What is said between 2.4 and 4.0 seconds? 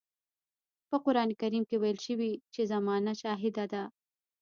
چې زمانه شاهده ده.